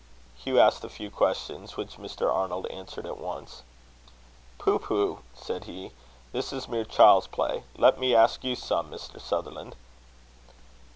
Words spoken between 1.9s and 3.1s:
Mr. Arnold answered